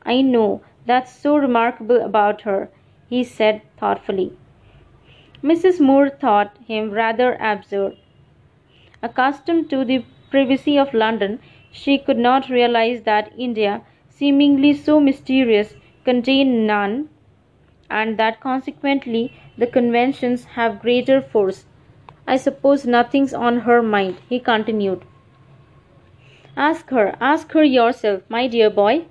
I 0.04 0.22
know 0.22 0.62
that's 0.86 1.12
so 1.12 1.38
remarkable 1.38 2.02
about 2.02 2.42
her, 2.42 2.70
he 3.10 3.24
said 3.24 3.62
thoughtfully. 3.78 4.38
Mrs. 5.44 5.80
Moore 5.80 6.10
thought 6.10 6.58
him 6.68 6.92
rather 6.92 7.36
absurd. 7.40 7.98
Accustomed 9.02 9.70
to 9.70 9.84
the 9.84 10.04
privacy 10.30 10.78
of 10.78 10.94
London, 10.94 11.40
she 11.72 11.98
could 11.98 12.18
not 12.18 12.50
realize 12.50 13.04
that 13.04 13.32
India, 13.38 13.82
seemingly 14.10 14.74
so 14.74 15.00
mysterious, 15.00 15.76
contained 16.04 16.68
none, 16.68 17.10
and 17.90 18.18
that 18.18 18.40
consequently 18.40 19.34
the 19.58 19.68
conventions 19.68 20.46
have 20.56 20.82
greater 20.82 21.22
force 21.22 21.66
I 22.28 22.38
suppose 22.38 22.86
nothing's 22.86 23.34
on 23.34 23.62
her 23.62 23.82
mind, 23.82 24.18
he 24.30 24.40
continued. 24.40 25.02
Ask 26.56 26.90
her, 26.92 27.16
ask 27.20 27.52
her 27.52 27.64
yourself, 27.64 28.22
my 28.30 28.48
dear 28.48 28.70
boy. 28.70 29.06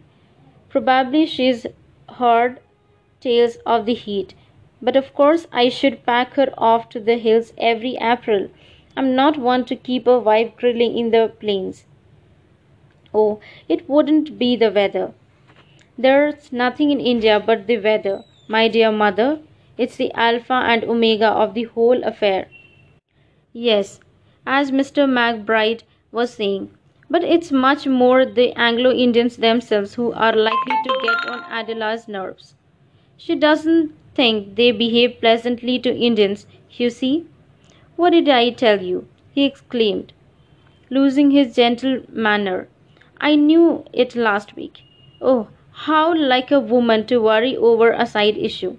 Probably 0.68 1.26
she's 1.26 1.66
heard 2.08 2.60
tales 3.20 3.56
of 3.66 3.84
the 3.86 3.94
heat, 3.94 4.34
but 4.82 4.96
of 4.96 5.12
course 5.14 5.46
I 5.52 5.68
should 5.68 6.04
pack 6.04 6.34
her 6.34 6.52
off 6.56 6.88
to 6.90 7.00
the 7.00 7.16
hills 7.16 7.52
every 7.58 7.96
April. 8.00 8.48
I'm 8.96 9.14
not 9.14 9.38
one 9.38 9.64
to 9.66 9.76
keep 9.76 10.06
a 10.06 10.18
wife 10.18 10.56
grilling 10.56 10.96
in 10.96 11.10
the 11.10 11.32
plains. 11.40 11.84
Oh, 13.12 13.40
it 13.68 13.88
wouldn't 13.88 14.38
be 14.38 14.56
the 14.56 14.70
weather. 14.70 15.12
There's 15.98 16.52
nothing 16.52 16.90
in 16.90 17.00
India 17.00 17.38
but 17.38 17.66
the 17.66 17.78
weather, 17.78 18.24
my 18.48 18.68
dear 18.68 18.90
mother. 18.90 19.40
It's 19.76 19.96
the 19.96 20.12
alpha 20.14 20.54
and 20.54 20.84
omega 20.84 21.28
of 21.28 21.54
the 21.54 21.64
whole 21.64 22.02
affair. 22.04 22.48
Yes, 23.52 24.00
as 24.46 24.70
Mr. 24.70 25.08
McBride 25.08 25.82
was 26.12 26.34
saying, 26.34 26.70
but 27.08 27.24
it's 27.24 27.50
much 27.50 27.86
more 27.86 28.24
the 28.24 28.52
Anglo 28.52 28.92
Indians 28.92 29.36
themselves 29.36 29.94
who 29.94 30.12
are 30.12 30.34
likely 30.34 30.76
to 30.84 31.00
get 31.02 31.28
on 31.28 31.44
Adela's 31.50 32.06
nerves. 32.06 32.54
She 33.16 33.34
doesn't 33.34 33.92
think 34.20 34.56
they 34.56 34.70
behave 34.70 35.18
pleasantly 35.20 35.78
to 35.78 35.96
Indians, 36.08 36.46
you 36.72 36.90
see. 36.90 37.26
What 37.96 38.10
did 38.10 38.28
I 38.28 38.50
tell 38.50 38.82
you? 38.82 39.06
he 39.32 39.44
exclaimed, 39.44 40.12
losing 40.90 41.30
his 41.30 41.54
gentle 41.54 42.02
manner. 42.08 42.68
I 43.18 43.34
knew 43.36 43.84
it 43.92 44.14
last 44.14 44.56
week. 44.56 44.82
Oh, 45.22 45.48
how 45.84 46.14
like 46.14 46.50
a 46.50 46.60
woman 46.60 47.06
to 47.06 47.18
worry 47.18 47.56
over 47.56 47.92
a 47.92 48.04
side 48.04 48.36
issue. 48.36 48.76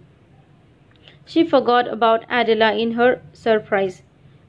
She 1.26 1.44
forgot 1.44 1.88
about 1.88 2.26
Adela 2.30 2.74
in 2.76 2.92
her 2.92 3.22
surprise. 3.34 4.04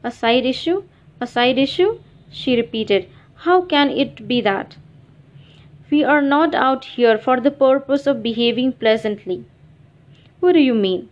A 0.05 0.11
side 0.11 0.45
issue? 0.45 0.83
A 1.21 1.27
side 1.27 1.57
issue? 1.57 2.01
she 2.31 2.57
repeated. 2.57 3.09
How 3.47 3.63
can 3.63 3.89
it 3.89 4.29
be 4.29 4.43
that? 4.43 4.77
We 5.91 6.05
are 6.05 6.23
not 6.23 6.55
out 6.55 6.85
here 6.85 7.17
for 7.17 7.41
the 7.41 7.51
purpose 7.51 8.07
of 8.07 8.23
behaving 8.23 8.73
pleasantly. 8.73 9.45
What 10.43 10.53
do 10.53 10.61
you 10.61 10.75
mean? 10.75 11.09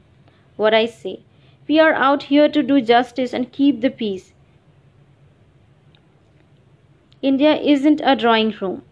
What 0.57 0.75
I 0.75 0.85
say. 0.85 1.21
We 1.69 1.81
are 1.87 1.95
out 1.95 2.25
here 2.25 2.49
to 2.49 2.63
do 2.63 2.81
justice 2.83 3.33
and 3.33 3.53
keep 3.53 3.81
the 3.81 3.91
peace. 4.03 4.33
India 7.23 7.55
isn't 7.55 8.01
a 8.05 8.17
drawing 8.17 8.51
room. 8.61 8.83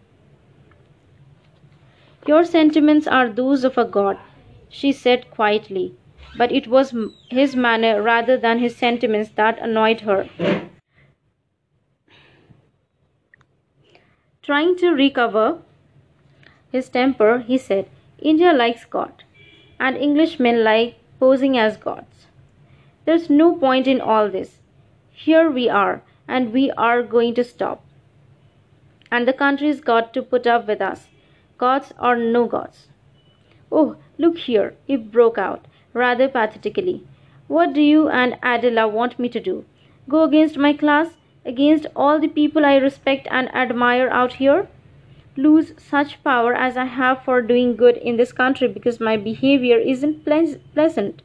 Your 2.25 2.43
sentiments 2.43 3.07
are 3.07 3.29
those 3.29 3.63
of 3.63 3.77
a 3.77 3.85
god, 3.85 4.17
she 4.69 4.91
said 4.91 5.29
quietly 5.29 5.93
but 6.37 6.51
it 6.51 6.67
was 6.67 6.95
his 7.29 7.55
manner 7.55 8.01
rather 8.01 8.37
than 8.37 8.59
his 8.59 8.75
sentiments 8.75 9.31
that 9.35 9.59
annoyed 9.59 10.01
her. 10.01 10.29
Trying 14.41 14.77
to 14.77 14.89
recover, 14.89 15.59
his 16.71 16.89
temper, 16.89 17.39
he 17.39 17.57
said, 17.57 17.87
India 18.19 18.53
likes 18.53 18.85
God, 18.85 19.23
and 19.79 19.97
Englishmen 19.97 20.63
like 20.63 20.95
posing 21.19 21.57
as 21.57 21.77
gods. 21.77 22.27
There's 23.05 23.29
no 23.29 23.55
point 23.55 23.87
in 23.87 24.01
all 24.01 24.29
this. 24.29 24.59
Here 25.11 25.49
we 25.49 25.67
are, 25.69 26.01
and 26.27 26.53
we 26.53 26.71
are 26.71 27.01
going 27.01 27.33
to 27.35 27.43
stop. 27.43 27.83
And 29.11 29.27
the 29.27 29.33
country's 29.33 29.81
got 29.81 30.13
to 30.13 30.21
put 30.21 30.45
up 30.45 30.67
with 30.67 30.81
us, 30.81 31.07
gods 31.57 31.93
or 31.99 32.15
no 32.15 32.45
gods. 32.45 32.87
Oh, 33.71 33.97
look 34.17 34.37
here, 34.37 34.75
he 34.85 34.95
broke 34.95 35.37
out, 35.37 35.65
rather 35.93 36.27
pathetically. 36.27 37.03
What 37.47 37.73
do 37.73 37.81
you 37.81 38.09
and 38.09 38.37
Adela 38.43 38.87
want 38.87 39.17
me 39.17 39.29
to 39.29 39.39
do? 39.39 39.65
Go 40.07 40.23
against 40.23 40.57
my 40.57 40.73
class? 40.73 41.07
Against 41.45 41.87
all 41.95 42.19
the 42.19 42.27
people 42.27 42.65
I 42.65 42.75
respect 42.75 43.27
and 43.31 43.53
admire 43.55 44.09
out 44.09 44.33
here? 44.33 44.67
Lose 45.41 45.73
such 45.77 46.21
power 46.21 46.53
as 46.53 46.75
I 46.75 46.83
have 46.83 47.23
for 47.23 47.41
doing 47.41 47.75
good 47.77 47.95
in 47.95 48.17
this 48.17 48.33
country 48.33 48.67
because 48.67 48.99
my 48.99 49.15
behavior 49.15 49.77
isn't 49.77 50.25
pleasant? 50.25 51.21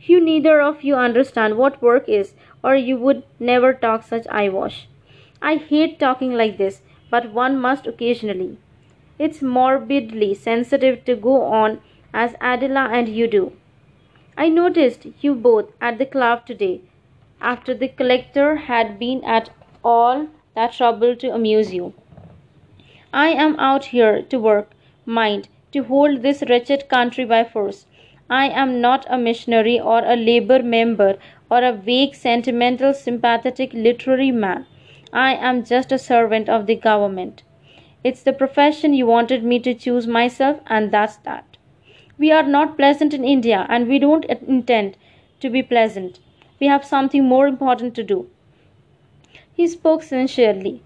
You 0.00 0.20
neither 0.20 0.60
of 0.60 0.82
you 0.82 0.96
understand 0.96 1.56
what 1.56 1.80
work 1.80 2.08
is, 2.08 2.34
or 2.64 2.74
you 2.74 2.96
would 2.96 3.22
never 3.38 3.72
talk 3.72 4.02
such 4.02 4.26
eyewash. 4.28 4.88
I 5.40 5.56
hate 5.56 6.00
talking 6.00 6.32
like 6.32 6.58
this, 6.58 6.82
but 7.08 7.32
one 7.32 7.56
must 7.60 7.86
occasionally. 7.86 8.58
It's 9.16 9.42
morbidly 9.42 10.34
sensitive 10.34 11.04
to 11.04 11.14
go 11.14 11.42
on 11.42 11.80
as 12.12 12.34
Adela 12.40 12.88
and 12.90 13.08
you 13.08 13.28
do. 13.28 13.52
I 14.36 14.48
noticed 14.48 15.06
you 15.20 15.36
both 15.36 15.70
at 15.80 15.98
the 15.98 16.06
club 16.06 16.46
today, 16.46 16.80
after 17.40 17.74
the 17.74 17.88
collector 17.88 18.56
had 18.56 18.98
been 18.98 19.22
at 19.22 19.50
all 19.84 20.28
that 20.56 20.72
trouble 20.72 21.14
to 21.16 21.30
amuse 21.30 21.72
you. 21.72 21.94
I 23.12 23.28
am 23.30 23.58
out 23.58 23.86
here 23.86 24.22
to 24.22 24.38
work, 24.38 24.70
mind, 25.06 25.48
to 25.72 25.82
hold 25.84 26.22
this 26.22 26.42
wretched 26.48 26.88
country 26.88 27.24
by 27.24 27.44
force. 27.44 27.86
I 28.28 28.48
am 28.48 28.80
not 28.82 29.06
a 29.08 29.16
missionary 29.16 29.80
or 29.80 30.04
a 30.04 30.14
labor 30.14 30.62
member 30.62 31.18
or 31.50 31.62
a 31.62 31.72
vague, 31.72 32.14
sentimental, 32.14 32.92
sympathetic 32.92 33.72
literary 33.72 34.30
man. 34.30 34.66
I 35.12 35.34
am 35.34 35.64
just 35.64 35.90
a 35.90 35.98
servant 35.98 36.50
of 36.50 36.66
the 36.66 36.76
government. 36.76 37.42
It's 38.04 38.22
the 38.22 38.34
profession 38.34 38.92
you 38.92 39.06
wanted 39.06 39.42
me 39.42 39.58
to 39.60 39.72
choose 39.72 40.06
myself, 40.06 40.60
and 40.66 40.92
that's 40.92 41.16
that. 41.18 41.56
We 42.18 42.30
are 42.30 42.42
not 42.42 42.76
pleasant 42.76 43.14
in 43.14 43.24
India, 43.24 43.66
and 43.70 43.88
we 43.88 43.98
don't 43.98 44.26
intend 44.26 44.98
to 45.40 45.48
be 45.48 45.62
pleasant. 45.62 46.20
We 46.60 46.66
have 46.66 46.84
something 46.84 47.24
more 47.24 47.46
important 47.46 47.94
to 47.94 48.02
do. 48.02 48.28
He 49.54 49.66
spoke 49.66 50.02
sincerely. 50.02 50.82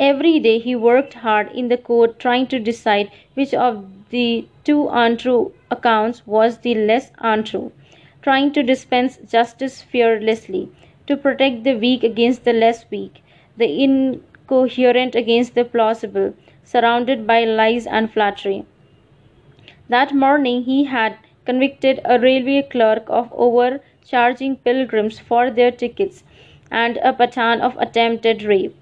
Every 0.00 0.38
day 0.40 0.58
he 0.58 0.74
worked 0.74 1.12
hard 1.12 1.52
in 1.52 1.68
the 1.68 1.76
court 1.76 2.18
trying 2.18 2.46
to 2.46 2.58
decide 2.58 3.10
which 3.34 3.52
of 3.52 3.84
the 4.08 4.46
two 4.64 4.88
untrue 4.88 5.52
accounts 5.70 6.26
was 6.26 6.56
the 6.60 6.74
less 6.74 7.12
untrue, 7.18 7.70
trying 8.22 8.50
to 8.52 8.62
dispense 8.62 9.18
justice 9.18 9.82
fearlessly, 9.82 10.70
to 11.06 11.18
protect 11.18 11.64
the 11.64 11.74
weak 11.74 12.02
against 12.02 12.44
the 12.44 12.54
less 12.54 12.90
weak, 12.90 13.22
the 13.58 13.84
incoherent 13.84 15.14
against 15.14 15.54
the 15.54 15.66
plausible, 15.66 16.32
surrounded 16.64 17.26
by 17.26 17.44
lies 17.44 17.86
and 17.86 18.10
flattery. 18.10 18.64
That 19.90 20.14
morning 20.14 20.62
he 20.62 20.84
had 20.84 21.18
convicted 21.44 22.00
a 22.06 22.18
railway 22.18 22.62
clerk 22.62 23.04
of 23.08 23.30
overcharging 23.34 24.56
pilgrims 24.56 25.18
for 25.18 25.50
their 25.50 25.70
tickets 25.70 26.24
and 26.70 26.96
a 27.04 27.12
Pathan 27.12 27.60
of 27.60 27.76
attempted 27.76 28.42
rape. 28.44 28.74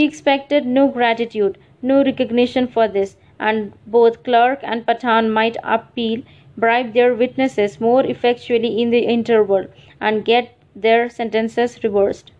He 0.00 0.06
expected 0.06 0.64
no 0.64 0.88
gratitude, 0.88 1.58
no 1.82 2.02
recognition 2.02 2.66
for 2.66 2.88
this, 2.88 3.18
and 3.38 3.74
both 3.86 4.22
clerk 4.22 4.60
and 4.62 4.86
Pathan 4.86 5.30
might 5.30 5.58
appeal, 5.62 6.22
bribe 6.56 6.94
their 6.94 7.14
witnesses 7.14 7.78
more 7.82 8.02
effectually 8.06 8.80
in 8.80 8.88
the 8.88 9.00
interval, 9.00 9.66
and 10.00 10.24
get 10.24 10.54
their 10.74 11.10
sentences 11.10 11.84
reversed. 11.84 12.32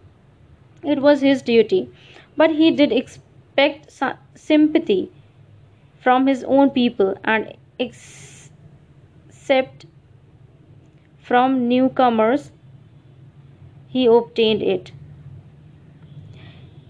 It 0.83 1.03
was 1.03 1.21
his 1.21 1.43
duty, 1.43 1.91
but 2.35 2.53
he 2.53 2.71
did 2.71 2.93
expect 2.93 3.93
sympathy 4.35 5.11
from 5.99 6.29
his 6.29 6.43
own 6.45 6.71
people 6.71 7.15
and 7.25 7.53
except 7.79 8.55
from 11.19 11.69
newcomers 11.69 12.53
he 13.87 14.07
obtained 14.07 14.63
it. 14.63 14.93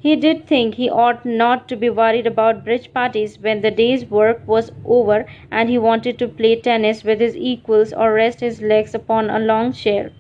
He 0.02 0.16
did 0.16 0.46
think 0.46 0.76
he 0.76 0.88
ought 0.88 1.26
not 1.26 1.68
to 1.68 1.76
be 1.76 1.90
worried 1.90 2.26
about 2.26 2.64
bridge 2.64 2.90
parties 2.94 3.38
when 3.38 3.60
the 3.60 3.70
day's 3.70 4.06
work 4.06 4.40
was 4.46 4.72
over 4.86 5.26
and 5.50 5.68
he 5.68 5.76
wanted 5.76 6.18
to 6.18 6.26
play 6.28 6.56
tennis 6.56 7.04
with 7.04 7.20
his 7.20 7.36
equals 7.36 7.92
or 7.92 8.14
rest 8.14 8.40
his 8.40 8.62
legs 8.62 8.94
upon 8.94 9.28
a 9.28 9.38
long 9.38 9.74
chair. 9.74 10.10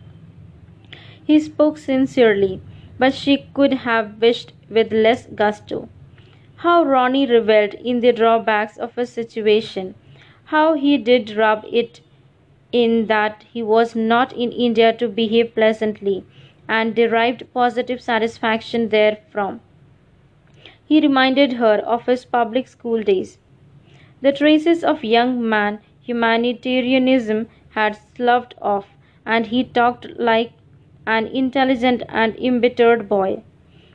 He 1.24 1.38
spoke 1.40 1.78
sincerely, 1.78 2.60
but 2.98 3.14
she 3.14 3.46
could 3.54 3.72
have 3.72 4.20
wished 4.20 4.52
with 4.68 4.92
less 4.92 5.26
gusto. 5.26 5.88
How 6.56 6.84
Ronnie 6.84 7.24
revelled 7.26 7.72
in 7.72 8.00
the 8.00 8.12
drawbacks 8.12 8.76
of 8.76 8.98
a 8.98 9.06
situation. 9.06 9.94
How 10.44 10.74
he 10.74 10.98
did 10.98 11.34
rub 11.36 11.64
it 11.72 12.02
in 12.70 13.06
that 13.06 13.46
he 13.50 13.62
was 13.62 13.96
not 13.96 14.34
in 14.34 14.52
India 14.52 14.92
to 14.92 15.08
behave 15.08 15.54
pleasantly, 15.54 16.24
and 16.68 16.94
derived 16.94 17.50
positive 17.54 18.02
satisfaction 18.02 18.90
therefrom. 18.90 19.60
He 20.90 21.00
reminded 21.00 21.52
her 21.52 21.76
of 21.86 22.06
his 22.06 22.24
public 22.24 22.66
school 22.66 23.00
days. 23.04 23.38
The 24.22 24.32
traces 24.32 24.82
of 24.82 25.04
young 25.04 25.48
man 25.48 25.78
humanitarianism 26.02 27.48
had 27.70 27.94
sloughed 27.94 28.56
off, 28.60 28.88
and 29.24 29.46
he 29.46 29.62
talked 29.62 30.18
like 30.18 30.50
an 31.06 31.28
intelligent 31.28 32.02
and 32.08 32.34
embittered 32.40 33.08
boy. 33.08 33.44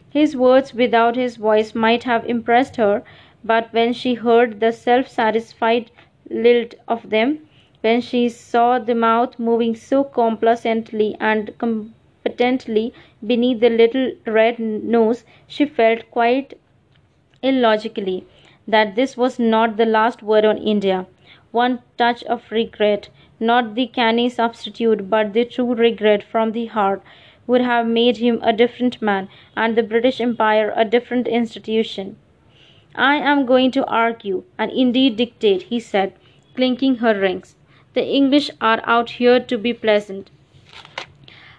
His 0.10 0.38
words 0.38 0.74
without 0.74 1.18
his 1.18 1.36
voice 1.36 1.76
might 1.76 2.04
have 2.06 2.24
impressed 2.30 2.78
her, 2.78 3.04
but 3.44 3.74
when 3.74 3.92
she 3.92 4.14
heard 4.14 4.62
the 4.62 4.72
self 4.72 5.10
satisfied 5.10 5.92
lilt 6.30 6.76
of 6.88 7.10
them, 7.10 7.46
when 7.82 8.00
she 8.00 8.30
saw 8.30 8.80
the 8.80 8.96
mouth 8.96 9.38
moving 9.38 9.76
so 9.76 10.06
complacently 10.06 11.18
and 11.20 11.58
competently 11.58 12.94
beneath 13.28 13.60
the 13.60 13.70
little 13.70 14.14
red 14.26 14.60
nose, 14.60 15.26
she 15.46 15.66
felt 15.66 16.10
quite 16.10 16.54
illogically 17.46 18.26
that 18.68 18.96
this 18.96 19.16
was 19.16 19.38
not 19.40 19.78
the 19.78 19.86
last 19.86 20.24
word 20.24 20.46
on 20.46 20.58
India. 20.58 21.06
One 21.52 21.80
touch 21.98 22.24
of 22.24 22.52
regret 22.52 23.10
not 23.40 23.76
the 23.76 23.88
canny 23.88 24.30
substitute, 24.30 25.10
but 25.10 25.34
the 25.34 25.44
true 25.44 25.74
regret 25.74 26.24
from 26.24 26.54
the 26.54 26.68
heart, 26.68 27.02
would 27.48 27.62
have 27.62 27.86
made 27.86 28.18
him 28.18 28.40
a 28.42 28.54
different 28.54 29.02
man, 29.02 29.28
and 29.56 29.76
the 29.76 29.84
British 29.84 30.22
Empire 30.22 30.74
a 30.76 30.86
different 30.86 31.28
institution. 31.28 32.16
I 32.96 33.16
am 33.18 33.46
going 33.46 33.72
to 33.72 33.86
argue, 33.86 34.44
and 34.58 34.72
indeed 34.72 35.18
dictate, 35.18 35.64
he 35.64 35.80
said, 35.80 36.14
clinking 36.56 36.96
her 36.96 37.20
rings. 37.20 37.56
The 37.94 38.06
English 38.06 38.50
are 38.62 38.82
out 38.86 39.12
here 39.12 39.40
to 39.40 39.58
be 39.58 39.74
pleasant. 39.74 40.30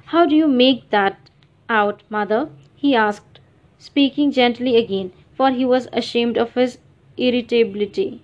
How 0.07 0.25
do 0.25 0.35
you 0.35 0.49
make 0.49 0.91
that 0.91 1.19
out, 1.69 2.03
mother? 2.09 2.49
he 2.75 2.95
asked, 2.95 3.39
speaking 3.79 4.33
gently 4.33 4.77
again, 4.77 5.13
for 5.37 5.51
he 5.51 5.65
was 5.65 5.89
ashamed 5.93 6.39
of 6.39 6.55
his 6.55 6.79
irritability 7.17 8.21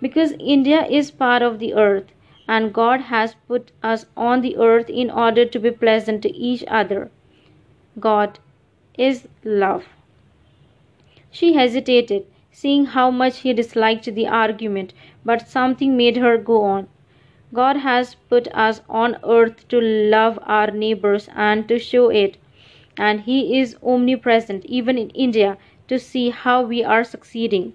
because 0.00 0.32
India 0.38 0.86
is 0.86 1.10
part 1.10 1.42
of 1.42 1.58
the 1.58 1.74
earth 1.74 2.12
and 2.48 2.72
God 2.72 3.02
has 3.02 3.34
put 3.46 3.70
us 3.82 4.06
on 4.16 4.40
the 4.40 4.56
earth 4.56 4.88
in 4.88 5.10
order 5.10 5.44
to 5.44 5.58
be 5.58 5.70
pleasant 5.70 6.22
to 6.22 6.34
each 6.34 6.64
other. 6.66 7.10
God 7.98 8.38
is 8.98 9.28
love. 9.44 9.84
She 11.30 11.52
hesitated, 11.52 12.26
seeing 12.50 12.86
how 12.86 13.10
much 13.10 13.38
he 13.38 13.52
disliked 13.52 14.12
the 14.14 14.26
argument, 14.26 14.92
but 15.24 15.48
something 15.48 15.96
made 15.96 16.16
her 16.16 16.36
go 16.38 16.62
on. 16.62 16.88
God 17.54 17.76
has 17.76 18.16
put 18.28 18.48
us 18.54 18.80
on 18.88 19.16
earth 19.24 19.68
to 19.68 19.80
love 19.80 20.38
our 20.42 20.70
neighbors 20.70 21.28
and 21.34 21.68
to 21.68 21.78
show 21.78 22.08
it, 22.08 22.36
and 22.96 23.20
He 23.20 23.58
is 23.60 23.76
omnipresent, 23.82 24.64
even 24.66 24.98
in 24.98 25.10
India, 25.10 25.56
to 25.90 25.98
see 25.98 26.30
how 26.30 26.62
we 26.62 26.82
are 26.84 27.04
succeeding. 27.04 27.72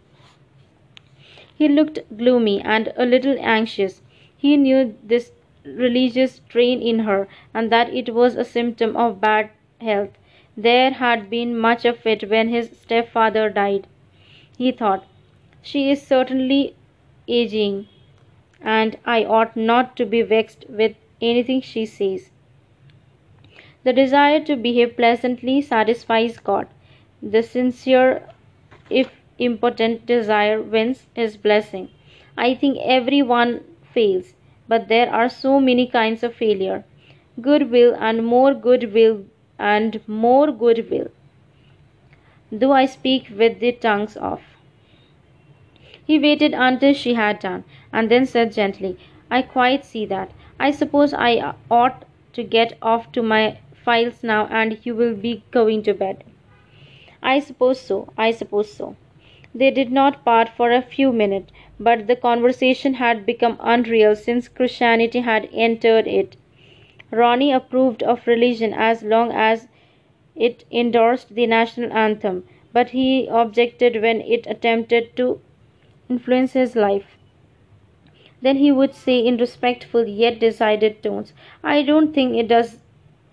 He 1.54 1.68
looked 1.70 2.00
gloomy 2.18 2.62
and 2.62 2.92
a 2.98 3.06
little 3.06 3.38
anxious. 3.40 4.02
He 4.38 4.58
knew 4.58 4.98
this 5.04 5.32
religious 5.66 6.36
strain 6.36 6.82
in 6.82 7.00
her, 7.00 7.28
and 7.54 7.72
that 7.72 7.94
it 7.94 8.14
was 8.14 8.36
a 8.36 8.46
symptom 8.46 8.96
of 8.96 9.20
bad 9.22 9.50
health. 9.82 10.12
There 10.56 10.92
had 10.92 11.30
been 11.30 11.58
much 11.58 11.86
of 11.86 12.06
it 12.06 12.30
when 12.30 12.50
his 12.50 12.70
stepfather 12.80 13.50
died. 13.50 13.88
He 14.58 14.72
thought, 14.72 15.06
She 15.62 15.90
is 15.90 16.02
certainly 16.02 16.76
aging, 17.28 17.88
and 18.62 18.98
I 19.06 19.26
ought 19.26 19.58
not 19.58 19.98
to 19.98 20.06
be 20.06 20.22
vexed 20.22 20.66
with 20.70 20.96
anything 21.22 21.62
she 21.62 21.86
says. 21.86 22.32
The 23.84 23.94
desire 23.94 24.40
to 24.46 24.56
behave 24.56 24.96
pleasantly 24.96 25.62
satisfies 25.62 26.38
God. 26.38 26.68
The 27.28 27.42
sincere, 27.42 28.30
if 28.90 29.10
impotent 29.40 30.06
desire 30.06 30.62
wins 30.62 31.08
his 31.16 31.38
blessing. 31.38 31.90
I 32.38 32.54
think 32.54 32.78
everyone 32.84 33.64
fails, 33.94 34.36
but 34.68 34.88
there 34.88 35.12
are 35.12 35.28
so 35.28 35.60
many 35.60 35.88
kinds 35.88 36.24
of 36.24 36.36
failure. 36.36 36.86
Goodwill 37.42 37.96
and 38.00 38.26
more 38.26 38.54
goodwill 38.54 39.26
and 39.58 40.08
more 40.08 40.52
goodwill. 40.52 41.10
Do 42.56 42.72
I 42.72 42.86
speak 42.86 43.30
with 43.36 43.60
the 43.60 43.72
tongues 43.72 44.16
off? 44.16 44.44
He 46.06 46.20
waited 46.20 46.54
until 46.54 46.94
she 46.94 47.16
had 47.16 47.40
done, 47.40 47.64
and 47.92 48.12
then 48.12 48.28
said 48.28 48.54
gently, 48.54 49.00
I 49.32 49.42
quite 49.42 49.84
see 49.84 50.06
that. 50.06 50.30
I 50.60 50.70
suppose 50.70 51.12
I 51.14 51.56
ought 51.72 52.06
to 52.34 52.44
get 52.44 52.78
off 52.84 53.12
to 53.14 53.24
my 53.24 53.58
files 53.84 54.24
now, 54.24 54.46
and 54.48 54.78
you 54.86 54.94
will 54.94 55.16
be 55.16 55.44
going 55.50 55.82
to 55.84 55.94
bed. 55.94 56.24
I 57.26 57.40
suppose 57.40 57.82
so, 57.82 58.08
I 58.18 58.32
suppose 58.32 58.72
so. 58.72 58.96
They 59.54 59.72
did 59.72 59.92
not 59.92 60.24
part 60.24 60.48
for 60.48 60.72
a 60.72 60.82
few 60.82 61.12
minutes, 61.12 61.52
but 61.78 62.08
the 62.08 62.16
conversation 62.16 62.94
had 62.94 63.26
become 63.26 63.58
unreal 63.60 64.16
since 64.16 64.48
Christianity 64.48 65.20
had 65.20 65.50
entered 65.52 66.08
it. 66.08 66.38
Ronnie 67.12 67.52
approved 67.52 68.04
of 68.04 68.28
religion 68.28 68.74
as 68.74 69.04
long 69.04 69.32
as 69.32 69.68
it 70.36 70.66
endorsed 70.72 71.34
the 71.34 71.48
national 71.48 71.92
anthem, 71.92 72.48
but 72.72 72.92
he 72.92 73.28
objected 73.28 74.02
when 74.02 74.22
it 74.22 74.46
attempted 74.48 75.16
to 75.18 75.42
influence 76.08 76.54
his 76.54 76.76
life. 76.76 77.18
Then 78.42 78.58
he 78.58 78.72
would 78.72 78.94
say 78.94 79.20
in 79.20 79.38
respectful 79.38 80.08
yet 80.08 80.40
decided 80.40 81.02
tones, 81.02 81.34
I 81.64 81.82
don't 81.82 82.14
think 82.14 82.36
it 82.36 82.48
does 82.48 82.80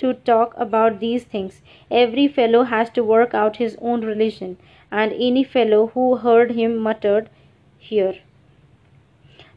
to 0.03 0.13
talk 0.15 0.55
about 0.57 1.01
these 1.01 1.25
things. 1.25 1.63
Every 1.91 2.29
fellow 2.29 2.63
has 2.65 2.91
to 2.91 3.03
work 3.03 3.35
out 3.35 3.57
his 3.57 3.77
own 3.81 4.03
religion, 4.03 4.57
and 4.91 5.13
any 5.13 5.43
fellow 5.43 5.89
who 5.95 6.17
heard 6.17 6.53
him 6.53 6.77
muttered, 6.77 7.29
Here. 7.79 8.15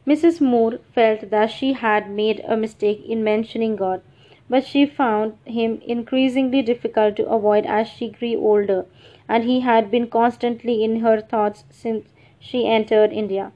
Mrs. 0.06 0.40
Moore 0.40 0.78
felt 0.94 1.30
that 1.30 1.50
she 1.50 1.72
had 1.74 2.10
made 2.10 2.42
a 2.46 2.56
mistake 2.56 3.04
in 3.06 3.22
mentioning 3.22 3.76
God, 3.76 4.02
but 4.48 4.64
she 4.64 4.86
found 4.86 5.36
him 5.44 5.80
increasingly 5.86 6.62
difficult 6.62 7.16
to 7.16 7.28
avoid 7.28 7.66
as 7.66 7.88
she 7.88 8.08
grew 8.08 8.34
older, 8.52 8.86
and 9.28 9.44
he 9.44 9.60
had 9.60 9.90
been 9.90 10.08
constantly 10.08 10.82
in 10.82 11.00
her 11.00 11.20
thoughts 11.20 11.64
since 11.70 12.14
she 12.40 12.66
entered 12.66 13.12
India 13.12 13.52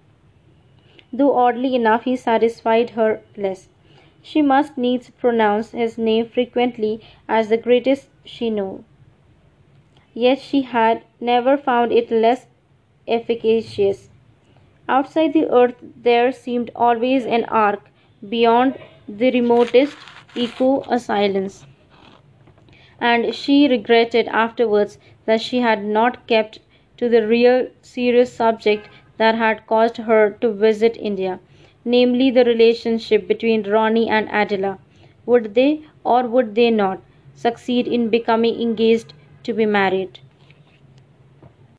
though 1.13 1.37
oddly 1.37 1.75
enough 1.75 2.05
he 2.05 2.17
satisfied 2.17 2.91
her 2.91 3.21
less. 3.37 3.69
She 4.23 4.41
must 4.41 4.79
needs 4.79 5.11
pronounce 5.11 5.73
his 5.73 5.99
name 5.99 6.27
frequently 6.27 7.01
as 7.29 7.49
the 7.51 7.59
greatest 7.59 8.09
she 8.25 8.49
knew. 8.49 8.85
Yet 10.15 10.39
she 10.39 10.63
had 10.63 11.03
never 11.21 11.57
found 11.57 11.91
it 11.91 12.13
less 12.13 12.47
efficacious. 13.09 14.09
Outside 14.89 15.33
the 15.33 15.51
earth 15.51 15.77
there 15.81 16.33
seemed 16.33 16.71
always 16.77 17.27
an 17.27 17.45
arc, 17.47 17.91
beyond 18.29 18.79
the 19.09 19.31
remotest 19.33 19.99
echo 20.37 20.83
a 20.89 20.99
silence. 20.99 21.67
And 23.01 23.35
she 23.35 23.67
regretted 23.67 24.29
afterwards 24.29 25.01
that 25.25 25.41
she 25.41 25.59
had 25.59 25.85
not 25.85 26.29
kept 26.29 26.61
to 26.99 27.09
the 27.09 27.27
real 27.27 27.67
serious 27.83 28.33
subject 28.33 28.89
that 29.17 29.35
had 29.35 29.67
caused 29.67 29.97
her 29.97 30.31
to 30.41 30.53
visit 30.53 30.97
India, 30.97 31.41
namely 31.85 32.31
the 32.31 32.45
relationship 32.45 33.29
between 33.29 33.63
Ronnie 33.69 34.09
and 34.09 34.29
Adela. 34.33 34.79
Would 35.27 35.55
they, 35.55 35.83
or 36.05 36.27
would 36.27 36.55
they 36.55 36.71
not, 36.71 37.01
succeed 37.35 37.87
in 37.89 38.09
becoming 38.09 38.61
engaged 38.61 39.13
to 39.45 39.53
be 39.53 39.67
married? 39.67 40.21